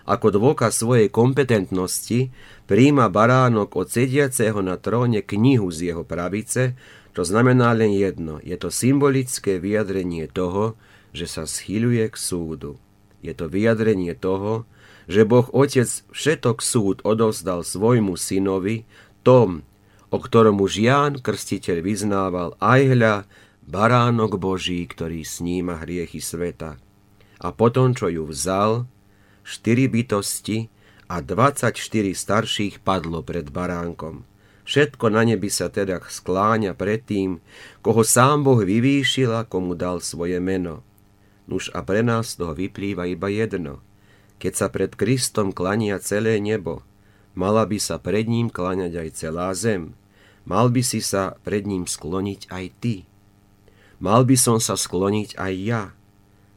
Ako 0.04 0.36
dôkaz 0.36 0.84
svojej 0.84 1.08
kompetentnosti 1.08 2.28
príjma 2.68 3.08
baránok 3.08 3.72
od 3.72 3.88
sediaceho 3.88 4.60
na 4.60 4.76
tróne 4.76 5.24
knihu 5.24 5.72
z 5.72 5.92
jeho 5.92 6.04
pravice, 6.04 6.76
to 7.14 7.22
znamená 7.22 7.70
len 7.78 7.94
jedno, 7.94 8.42
je 8.42 8.58
to 8.58 8.74
symbolické 8.74 9.62
vyjadrenie 9.62 10.26
toho, 10.26 10.74
že 11.14 11.30
sa 11.30 11.46
schýľuje 11.46 12.10
k 12.10 12.16
súdu. 12.18 12.82
Je 13.22 13.30
to 13.32 13.46
vyjadrenie 13.46 14.18
toho, 14.18 14.66
že 15.06 15.22
Boh 15.22 15.46
Otec 15.54 15.86
všetok 15.86 16.58
súd 16.58 17.06
odovzdal 17.06 17.62
svojmu 17.62 18.18
synovi, 18.18 18.82
tom, 19.22 19.62
o 20.10 20.18
ktorom 20.18 20.58
už 20.58 20.82
Ján 20.82 21.12
Krstiteľ 21.22 21.78
vyznával, 21.86 22.58
aj 22.58 22.80
hľa, 22.92 23.14
baránok 23.64 24.36
Boží, 24.36 24.84
ktorý 24.84 25.24
sníma 25.24 25.80
hriechy 25.86 26.20
sveta. 26.20 26.76
A 27.40 27.48
potom, 27.54 27.96
čo 27.96 28.10
ju 28.10 28.28
vzal, 28.28 28.90
štyri 29.46 29.88
bytosti 29.88 30.68
a 31.08 31.20
24 31.20 31.76
starších 32.12 32.74
padlo 32.84 33.24
pred 33.24 33.48
baránkom. 33.48 34.24
Všetko 34.64 35.12
na 35.12 35.28
nebi 35.28 35.52
sa 35.52 35.68
teda 35.68 36.00
skláňa 36.00 36.72
pred 36.72 37.04
tým, 37.04 37.44
koho 37.84 38.00
sám 38.00 38.48
Boh 38.48 38.64
vyvýšil 38.64 39.28
a 39.36 39.44
komu 39.44 39.76
dal 39.76 40.00
svoje 40.00 40.40
meno. 40.40 40.80
Nuž 41.44 41.68
a 41.76 41.84
pre 41.84 42.00
nás 42.00 42.40
toho 42.40 42.56
vyplýva 42.56 43.04
iba 43.04 43.28
jedno. 43.28 43.84
Keď 44.40 44.52
sa 44.56 44.66
pred 44.72 44.96
Kristom 44.96 45.52
klania 45.52 46.00
celé 46.00 46.40
nebo, 46.40 46.80
mala 47.36 47.68
by 47.68 47.76
sa 47.76 48.00
pred 48.00 48.24
ním 48.24 48.48
klaňať 48.48 49.04
aj 49.04 49.08
celá 49.12 49.52
zem. 49.52 49.92
Mal 50.48 50.72
by 50.72 50.80
si 50.80 51.04
sa 51.04 51.36
pred 51.44 51.68
ním 51.68 51.84
skloniť 51.84 52.48
aj 52.48 52.64
ty. 52.80 52.96
Mal 54.00 54.24
by 54.24 54.36
som 54.36 54.56
sa 54.60 54.76
skloniť 54.76 55.36
aj 55.36 55.52
ja, 55.60 55.82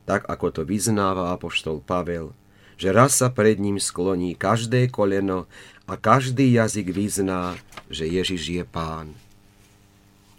tak 0.07 0.27
ako 0.31 0.47
to 0.51 0.61
vyznáva 0.63 1.35
apoštol 1.35 1.83
Pavel, 1.83 2.31
že 2.79 2.91
raz 2.91 3.19
sa 3.19 3.27
pred 3.31 3.59
ním 3.59 3.79
skloní 3.79 4.35
každé 4.35 4.91
koleno 4.91 5.47
a 5.87 5.93
každý 5.95 6.59
jazyk 6.59 6.91
vyzná, 6.91 7.55
že 7.87 8.03
Ježiš 8.03 8.43
je 8.51 8.63
pán. 8.67 9.15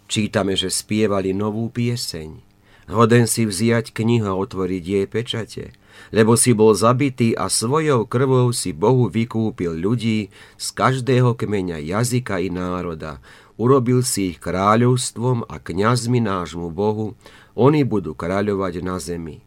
Čítame, 0.05 0.53
že 0.53 0.69
spievali 0.69 1.33
novú 1.33 1.69
pieseň. 1.73 2.41
Hoden 2.89 3.29
si 3.29 3.45
vziať 3.45 3.93
knihu 3.93 4.25
a 4.25 4.33
otvoriť 4.33 4.83
jej 4.85 5.05
pečate, 5.05 5.65
lebo 6.09 6.33
si 6.33 6.57
bol 6.57 6.73
zabitý 6.73 7.37
a 7.37 7.45
svojou 7.45 8.09
krvou 8.09 8.49
si 8.49 8.73
Bohu 8.73 9.05
vykúpil 9.05 9.77
ľudí 9.77 10.33
z 10.57 10.67
každého 10.73 11.37
kmeňa, 11.37 11.77
jazyka 11.85 12.41
i 12.41 12.49
národa. 12.49 13.21
Urobil 13.61 14.01
si 14.01 14.33
ich 14.33 14.41
kráľovstvom 14.41 15.45
a 15.45 15.61
kňazmi 15.61 16.17
nášmu 16.17 16.73
Bohu, 16.73 17.13
oni 17.53 17.85
budú 17.85 18.17
kráľovať 18.17 18.73
na 18.81 18.97
zemi. 18.97 19.45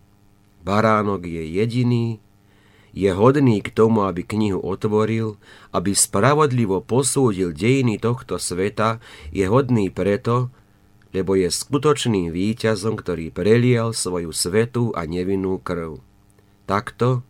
Baránok 0.62 1.26
je 1.26 1.42
jediný, 1.42 2.22
je 2.92 3.08
hodný 3.08 3.64
k 3.64 3.72
tomu, 3.72 4.04
aby 4.04 4.24
knihu 4.24 4.60
otvoril, 4.60 5.40
aby 5.72 5.96
spravodlivo 5.96 6.84
posúdil 6.84 7.56
dejiny 7.56 7.96
tohto 7.96 8.36
sveta, 8.36 9.00
je 9.32 9.48
hodný 9.48 9.88
preto, 9.88 10.52
lebo 11.12 11.36
je 11.36 11.48
skutočným 11.48 12.32
víťazom, 12.32 12.96
ktorý 12.96 13.32
prelial 13.32 13.92
svoju 13.92 14.32
svetú 14.32 14.92
a 14.96 15.04
nevinnú 15.04 15.60
krv. 15.60 16.00
Takto, 16.64 17.24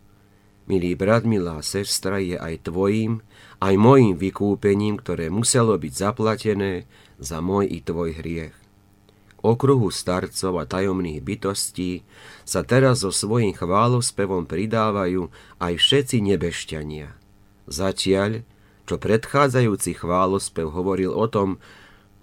milý 0.67 0.95
brat, 0.95 1.27
milá 1.27 1.59
sestra, 1.59 2.19
je 2.19 2.39
aj 2.39 2.71
tvojim, 2.71 3.23
aj 3.59 3.75
mojim 3.75 4.15
vykúpením, 4.15 4.99
ktoré 4.99 5.27
muselo 5.27 5.75
byť 5.75 5.93
zaplatené 5.95 6.87
za 7.19 7.43
môj 7.43 7.67
i 7.67 7.79
tvoj 7.83 8.15
hriech 8.19 8.62
okruhu 9.43 9.91
starcov 9.91 10.57
a 10.57 10.63
tajomných 10.63 11.19
bytostí 11.19 12.07
sa 12.47 12.63
teraz 12.63 13.03
so 13.03 13.11
svojím 13.11 13.51
chválospevom 13.51 14.47
pridávajú 14.47 15.27
aj 15.59 15.73
všetci 15.77 16.17
nebešťania. 16.33 17.11
Zatiaľ, 17.67 18.47
čo 18.87 18.95
predchádzajúci 18.95 19.99
chválospev 19.99 20.71
hovoril 20.71 21.11
o 21.11 21.27
tom, 21.27 21.59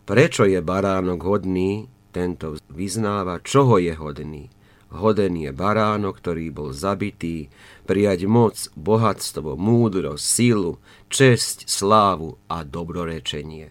prečo 0.09 0.49
je 0.49 0.59
baránok 0.65 1.21
hodný, 1.23 1.93
tento 2.11 2.59
vyznáva, 2.73 3.39
čoho 3.45 3.79
je 3.79 3.95
hodný. 3.95 4.51
Hoden 4.91 5.39
je 5.39 5.55
baránok, 5.55 6.19
ktorý 6.19 6.51
bol 6.51 6.75
zabitý, 6.75 7.47
prijať 7.87 8.27
moc, 8.27 8.59
bohatstvo, 8.75 9.55
múdrosť, 9.55 10.19
sílu, 10.19 10.83
česť, 11.07 11.71
slávu 11.71 12.43
a 12.51 12.67
dobrorečenie. 12.67 13.71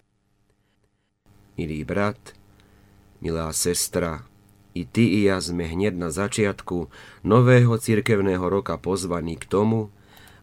Milý 1.60 1.84
brat, 1.84 2.39
Milá 3.20 3.52
sestra, 3.52 4.24
i 4.72 4.88
ty 4.88 5.20
i 5.20 5.28
ja 5.28 5.36
sme 5.44 5.68
hneď 5.68 5.92
na 5.92 6.08
začiatku 6.08 6.88
nového 7.20 7.76
cirkevného 7.76 8.48
roka 8.48 8.80
pozvaní 8.80 9.36
k 9.36 9.44
tomu, 9.44 9.92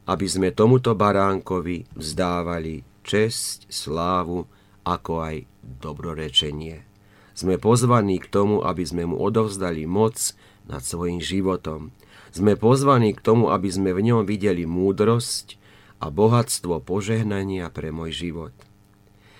aby 0.05 0.29
sme 0.29 0.53
tomuto 0.53 0.93
baránkovi 0.93 1.89
vzdávali 1.97 2.85
česť, 3.01 3.71
slávu, 3.71 4.45
ako 4.85 5.13
aj 5.25 5.35
dobrorečenie. 5.63 6.85
Sme 7.33 7.57
pozvaní 7.57 8.21
k 8.21 8.27
tomu, 8.29 8.61
aby 8.61 8.83
sme 8.85 9.09
mu 9.09 9.17
odovzdali 9.19 9.89
moc 9.89 10.37
nad 10.67 10.83
svojim 10.83 11.23
životom. 11.23 11.95
Sme 12.29 12.59
pozvaní 12.59 13.15
k 13.15 13.23
tomu, 13.23 13.49
aby 13.49 13.71
sme 13.71 13.95
v 13.95 14.11
ňom 14.11 14.21
videli 14.27 14.67
múdrosť 14.67 15.55
a 15.97 16.13
bohatstvo 16.13 16.83
požehnania 16.83 17.73
pre 17.73 17.89
môj 17.89 18.13
život. 18.13 18.66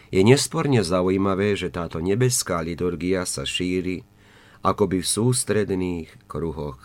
Je 0.07 0.23
nesporne 0.23 0.79
zaujímavé, 0.83 1.59
že 1.59 1.67
táto 1.67 1.99
nebeská 1.99 2.63
liturgia 2.63 3.27
sa 3.27 3.43
šíri 3.43 4.07
akoby 4.63 5.03
v 5.03 5.07
sústredných 5.07 6.09
kruhoch. 6.27 6.79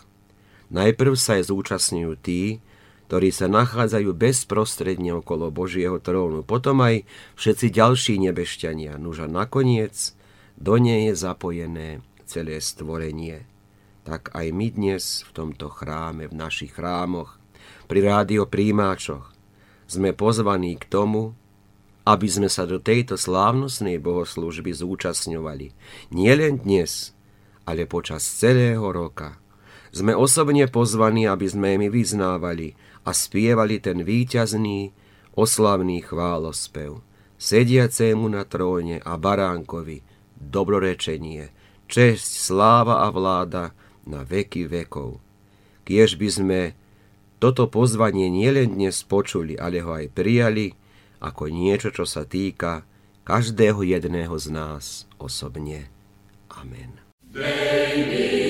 Najprv 0.73 1.15
sa 1.15 1.39
aj 1.39 1.53
zúčastňujú 1.53 2.13
tí, 2.19 2.65
ktorí 3.13 3.29
sa 3.29 3.45
nachádzajú 3.45 4.17
bezprostredne 4.17 5.21
okolo 5.21 5.53
Božieho 5.53 6.01
trónu, 6.01 6.41
potom 6.49 6.81
aj 6.81 7.05
všetci 7.37 7.67
ďalší 7.69 8.15
nebešťania, 8.25 8.97
nuž 8.97 9.25
a 9.25 9.29
nakoniec 9.29 10.17
do 10.57 10.81
nej 10.81 11.13
je 11.13 11.15
zapojené 11.21 12.01
celé 12.25 12.57
stvorenie. 12.65 13.45
Tak 14.09 14.33
aj 14.33 14.47
my 14.57 14.67
dnes 14.73 15.29
v 15.29 15.31
tomto 15.37 15.69
chráme, 15.69 16.27
v 16.27 16.35
našich 16.35 16.73
chrámoch, 16.73 17.37
pri 17.85 18.01
rádiopríjimáčoch 18.09 19.29
sme 19.85 20.17
pozvaní 20.17 20.81
k 20.81 20.89
tomu, 20.89 21.37
aby 22.03 22.27
sme 22.27 22.51
sa 22.51 22.67
do 22.67 22.83
tejto 22.83 23.15
slávnostnej 23.15 24.03
bohoslúžby 24.03 24.75
zúčastňovali. 24.75 25.71
Nie 26.11 26.33
len 26.35 26.59
dnes, 26.59 27.15
ale 27.63 27.87
počas 27.87 28.27
celého 28.27 28.83
roka. 28.91 29.39
Sme 29.93 30.17
osobne 30.17 30.67
pozvaní, 30.67 31.29
aby 31.29 31.47
sme 31.47 31.79
mi 31.79 31.93
vyznávali 31.93 32.75
a 33.07 33.13
spievali 33.13 33.79
ten 33.79 34.03
víťazný, 34.03 34.91
oslavný 35.37 36.03
chválospev. 36.03 37.05
Sediacému 37.37 38.31
na 38.31 38.47
tróne 38.47 39.03
a 39.03 39.19
baránkovi 39.19 40.03
dobrorečenie, 40.43 41.55
česť, 41.87 42.31
sláva 42.51 43.07
a 43.07 43.09
vláda 43.15 43.71
na 44.07 44.27
veky 44.27 44.67
vekov. 44.67 45.23
Kiež 45.87 46.19
by 46.19 46.29
sme 46.31 46.61
toto 47.43 47.67
pozvanie 47.67 48.31
nielen 48.31 48.79
dnes 48.79 49.03
počuli, 49.03 49.59
ale 49.59 49.83
ho 49.83 49.95
aj 49.95 50.15
prijali, 50.15 50.75
ako 51.23 51.47
niečo, 51.47 51.95
čo 51.95 52.03
sa 52.03 52.27
týka 52.27 52.83
každého 53.23 53.87
jedného 53.87 54.35
z 54.35 54.47
nás 54.51 55.07
osobne. 55.23 55.87
Amen. 56.51 56.99
Baby. 57.31 58.42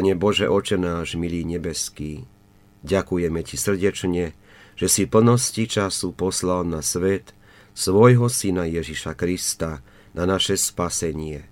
Pane 0.00 0.16
Bože, 0.16 0.48
oče 0.48 0.80
náš, 0.80 1.12
milý 1.12 1.44
nebeský, 1.44 2.24
ďakujeme 2.88 3.44
Ti 3.44 3.60
srdečne, 3.60 4.32
že 4.72 4.88
si 4.88 5.04
plnosti 5.04 5.68
času 5.68 6.16
poslal 6.16 6.64
na 6.64 6.80
svet 6.80 7.36
svojho 7.76 8.32
Syna 8.32 8.64
Ježiša 8.64 9.12
Krista 9.12 9.84
na 10.16 10.24
naše 10.24 10.56
spasenie. 10.56 11.44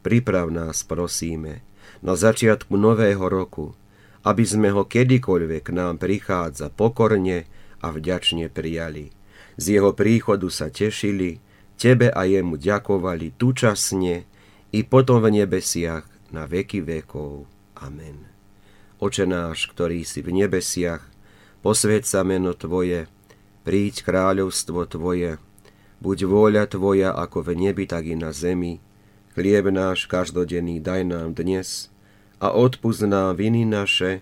Priprav 0.00 0.48
nás, 0.48 0.80
prosíme, 0.80 1.60
na 2.00 2.16
začiatku 2.16 2.72
nového 2.72 3.20
roku, 3.28 3.76
aby 4.24 4.48
sme 4.48 4.72
ho 4.72 4.88
kedykoľvek 4.88 5.68
nám 5.68 6.00
prichádza 6.00 6.72
pokorne 6.72 7.44
a 7.84 7.92
vďačne 7.92 8.48
prijali. 8.48 9.12
Z 9.60 9.76
jeho 9.76 9.92
príchodu 9.92 10.48
sa 10.48 10.72
tešili, 10.72 11.36
tebe 11.76 12.08
a 12.08 12.24
jemu 12.24 12.56
ďakovali 12.56 13.36
tučasne 13.36 14.24
i 14.72 14.80
potom 14.88 15.20
v 15.20 15.44
nebesiach 15.44 16.32
na 16.32 16.48
veky 16.48 16.80
vekov. 16.80 17.59
Amen. 17.80 18.28
Oče 19.00 19.24
náš, 19.24 19.72
ktorý 19.72 20.04
si 20.04 20.20
v 20.20 20.36
nebesiach, 20.36 21.00
posved 21.64 22.04
sa 22.04 22.20
meno 22.20 22.52
Tvoje, 22.52 23.08
príď 23.64 24.04
kráľovstvo 24.04 24.84
Tvoje, 24.84 25.40
buď 26.04 26.18
vôľa 26.28 26.64
Tvoja 26.68 27.16
ako 27.16 27.48
v 27.48 27.50
nebi, 27.56 27.88
tak 27.88 28.04
i 28.04 28.16
na 28.16 28.36
zemi. 28.36 28.84
Chlieb 29.32 29.72
náš 29.72 30.04
každodenný 30.04 30.84
daj 30.84 31.08
nám 31.08 31.32
dnes 31.32 31.88
a 32.42 32.52
odpúsť 32.52 33.08
nám 33.08 33.40
viny 33.40 33.64
naše, 33.64 34.20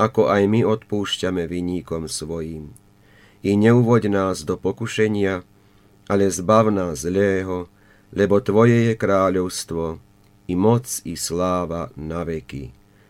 ako 0.00 0.32
aj 0.32 0.48
my 0.48 0.64
odpúšťame 0.64 1.44
viníkom 1.44 2.08
svojim. 2.08 2.72
I 3.44 3.52
neuvoď 3.56 4.08
nás 4.08 4.48
do 4.48 4.56
pokušenia, 4.56 5.44
ale 6.08 6.24
zbav 6.32 6.72
nás 6.72 7.04
zlého, 7.04 7.68
lebo 8.16 8.40
Tvoje 8.40 8.88
je 8.88 8.94
kráľovstvo, 8.96 10.00
i 10.46 10.54
moc, 10.54 10.86
i 11.04 11.18
sláva 11.18 11.90
na 11.98 12.22
veky. 12.22 12.85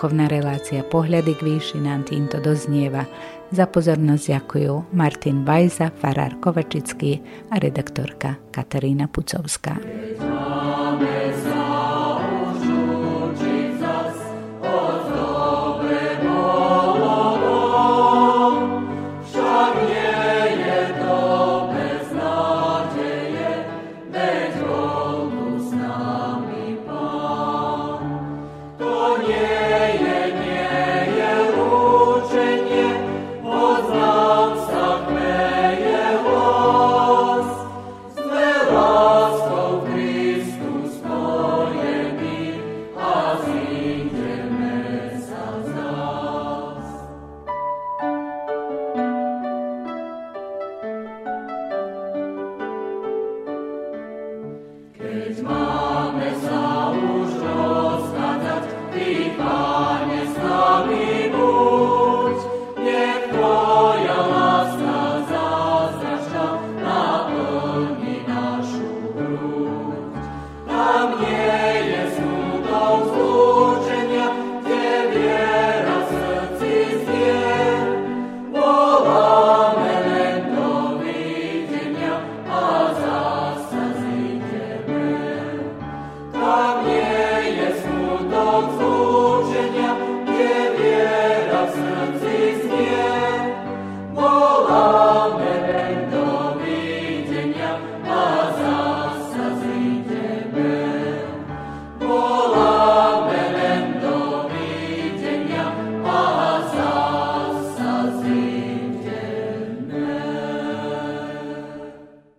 Duchovná 0.00 0.32
relácia 0.32 0.80
Pohľady 0.80 1.36
k 1.36 1.44
výšinám 1.44 2.08
týmto 2.08 2.40
doznieva. 2.40 3.04
Za 3.52 3.68
pozornosť 3.68 4.32
ďakujú 4.32 4.96
Martin 4.96 5.44
Bajza, 5.44 5.92
farár 5.92 6.40
Kovačický 6.40 7.20
a 7.52 7.60
redaktorka 7.60 8.40
Katarína 8.48 9.12
Pucovská. 9.12 9.76